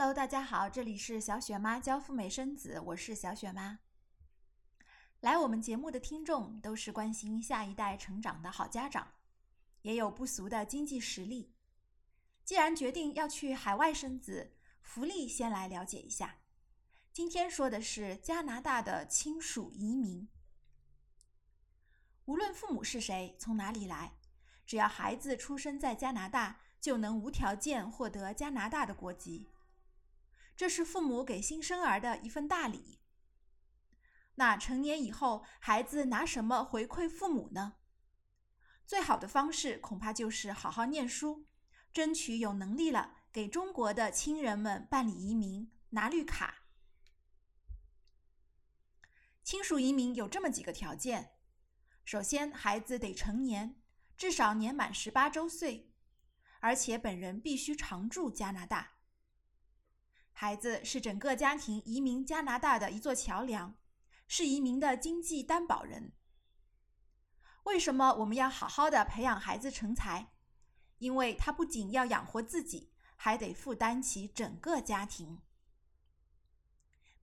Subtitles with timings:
[0.00, 3.80] Hello，大家好，这里是小雪妈教赴美生子，我是小雪妈。
[5.20, 9.06] 来我们节目的听众都是关心下一代成长的好家长，
[9.82, 11.52] 也有不俗的经济实力。
[12.46, 16.36] 既然决定要去海外生子，福利先来了解一下。
[17.12, 20.26] 今天说的是加拿大的亲属移民。
[22.24, 24.14] 无论父母是谁，从哪里来，
[24.64, 29.46] 只要孩子出生在加拿大，就能无条件获得加拿大的国籍。
[30.60, 32.98] 这是父母给新生儿的一份大礼。
[34.34, 37.76] 那成年以后，孩子拿什么回馈父母呢？
[38.84, 41.46] 最好的方式恐怕就是好好念书，
[41.94, 46.66] 争取有能力了给中国的亲人们办理移民，拿绿卡。
[49.42, 51.38] 亲属移民有这么几个条件：
[52.04, 53.80] 首先，孩子得成年，
[54.14, 55.90] 至少年满十八周岁，
[56.60, 58.99] 而且本人必须常住加拿大。
[60.32, 63.76] 孩子是整个家庭移民加拿大的一座桥梁，
[64.26, 66.12] 是移民的经济担保人。
[67.64, 70.32] 为什么我们要好好的培养孩子成才？
[70.98, 75.40] 因为他不仅要养活自己，还得负担起整个家庭。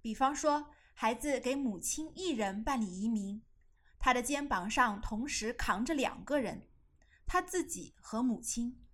[0.01, 3.41] 比方说，孩子给母亲一人办理移民，
[3.99, 6.67] 他的肩膀上同时扛着两个人，
[7.25, 8.86] 他自己和母亲。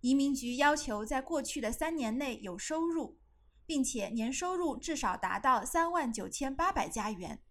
[0.00, 3.20] 移民局要求在过去的三年内有收入，
[3.66, 7.42] 并且年收入至少达到三万九千八百加元，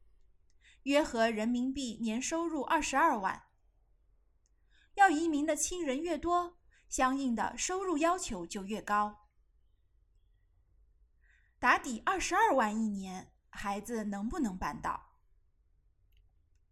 [0.83, 3.43] 约合人民币年收入二十二万。
[4.95, 6.57] 要移民的亲人越多，
[6.89, 9.27] 相应的收入要求就越高。
[11.59, 15.17] 打底二十二万一年，孩子能不能办到？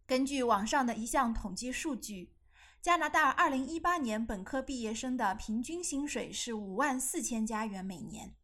[0.06, 2.34] 根据网上的一项统计数据。
[2.80, 8.36] 加拿大二零一八年本科毕业生的平均薪水是五万四千加元每年，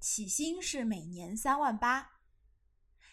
[0.00, 2.12] 起薪是每年三万八。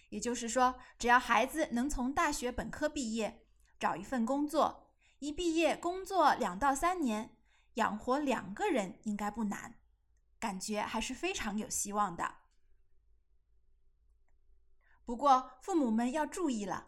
[0.10, 3.46] 也就是说，只要孩子能从大学本科毕业，
[3.78, 7.38] 找一份工作，一毕业工作两到三年，
[7.74, 9.76] 养活两个人应该不难，
[10.40, 12.36] 感觉还是非常有希望的。
[15.04, 16.88] 不过，父母们要注意了。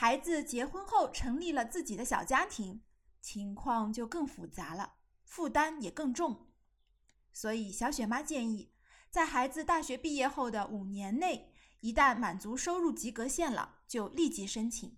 [0.00, 2.80] 孩子结婚后成立了自己的小家庭，
[3.20, 4.94] 情况就更复杂了，
[5.24, 6.48] 负担也更重。
[7.34, 8.72] 所以，小雪妈建议，
[9.10, 14.96] 在孩子大学毕业后的五年内，一旦满足收入及格线了，就立即申请，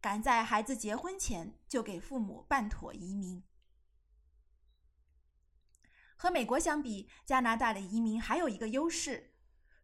[0.00, 3.44] 赶在孩子结婚前就给父母办妥移民。
[6.16, 9.36] 和美国相比，加拿大的移民还有一个优势，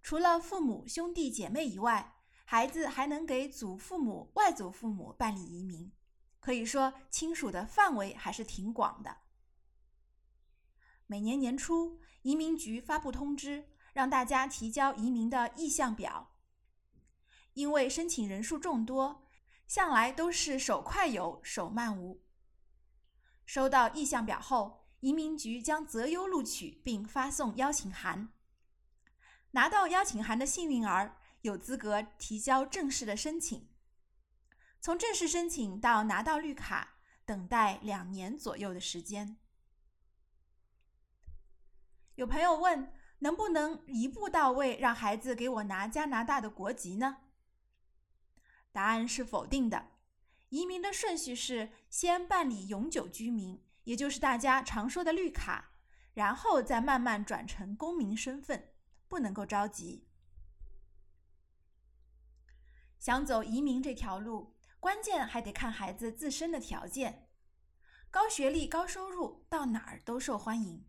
[0.02, 2.16] 除了父母兄弟姐妹以外。
[2.50, 5.92] 孩子还能给祖父母、外祖父母办理移民，
[6.40, 9.18] 可以说亲属的范围还是挺广的。
[11.06, 16.30] 每年年初，移民局发布通知，让大家提交移民的意向表。
[17.52, 19.26] 因为申请人数众多，
[19.66, 22.22] 向来都是手快有，手慢无。
[23.44, 28.30] 收到意向表后，移民局将择优录取，并发送邀请函。
[29.50, 31.17] 拿到邀请函的幸运儿。
[31.42, 33.68] 有资格提交正式的申请，
[34.80, 39.36] 从正式申请到拿到绿卡，等待两年左右的时间。
[42.16, 47.18] 有朋友问，能不能一步到位让孩子给我拿加拿大的国籍呢？
[48.72, 49.90] 答案是否定的。
[50.48, 55.72] 移民的顺序是先办理永久居民，也就是大家常说的绿卡，
[56.14, 58.72] 然后再慢慢转成公民身份，
[59.08, 60.07] 不能够着急。
[62.98, 67.28] 想走移民这条路，关键还得看孩子自身的条件。
[68.10, 70.86] 高学历、高收入，到哪儿都受欢迎。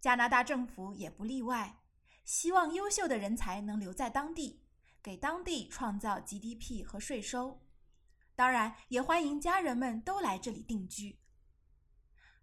[0.00, 1.82] 加拿大政府也不例外，
[2.24, 4.64] 希望优秀的人才能留在当地，
[5.02, 7.62] 给当地创造 GDP 和税收。
[8.34, 11.20] 当然，也欢迎家人们都来这里定居。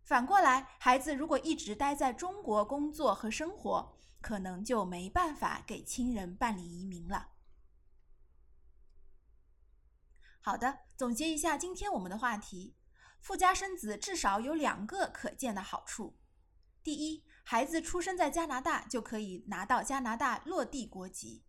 [0.01, 7.29] 反过来，孩子如果一直待在中国工作和生活，可能就没办法给亲人办理移民了。
[10.45, 12.75] 好的，总结一下今天我们的话题：
[13.21, 16.17] 富家生子至少有两个可见的好处。
[16.83, 21.45] 第一，孩子出生在加拿大就可以拿到加拿大落地国籍；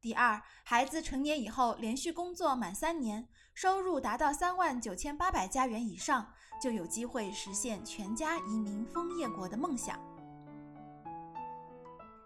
[0.00, 9.96] 第二，孩子成年以后连续工作满三年，收入达到三万九千八百加元以上，就有机会实现全家移民枫叶国的梦想。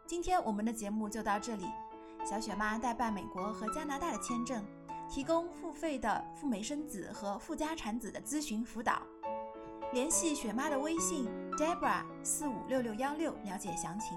[0.07, 1.67] 今天我们的节目就到这里，
[2.25, 4.65] 小雪妈代办美国和加拿大的签证。
[5.09, 9.03] 提供付费的赴美生子和富家产子的咨询辅导，
[9.93, 11.27] 联系雪妈的微信
[11.59, 14.17] Debra 四五六六幺六了解详情。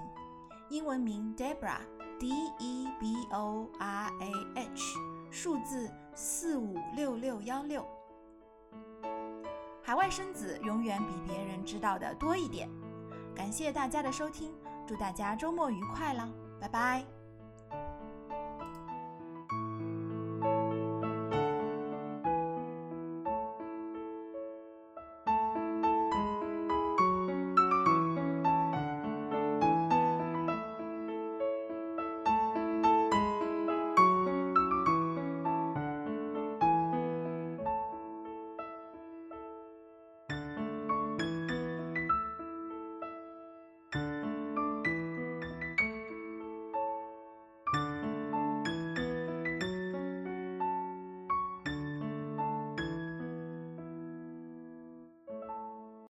[0.68, 1.78] 英文名 Debra
[2.18, 4.98] D E B O R A H，
[5.30, 7.86] 数字四五六六幺六。
[9.82, 12.68] 海外生子永远比别人知道的多一点。
[13.34, 14.52] 感谢大家的收听，
[14.86, 16.28] 祝大家周末愉快了，
[16.60, 17.15] 拜拜。